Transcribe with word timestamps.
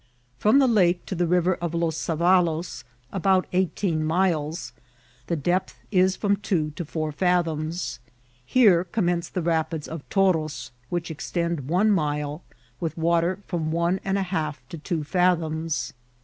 From 0.39 0.57
the 0.57 0.65
lake 0.67 1.05
to 1.05 1.13
the 1.13 1.27
river 1.27 1.53
of 1.61 1.75
Los 1.75 1.95
Savaloe, 1.95 2.83
about 3.11 3.45
eighteen 3.53 4.03
miles, 4.03 4.73
the 5.27 5.35
depth 5.35 5.77
is 5.91 6.15
from 6.15 6.37
two 6.37 6.71
to 6.71 6.83
four 6.83 7.11
fathoms. 7.11 7.99
Here 8.43 8.83
commence 8.83 9.29
the 9.29 9.43
rapids 9.43 9.87
of 9.87 10.01
Toroe, 10.09 10.71
which 10.89 11.11
extend 11.11 11.67
one 11.67 11.91
mile, 11.91 12.41
with 12.79 12.97
water 12.97 13.41
from 13.45 13.71
one 13.71 13.99
and 14.03 14.17
a 14.17 14.23
half 14.23 14.67
to 14.69 14.79
two 14.79 15.03
fathoms. 15.03 15.93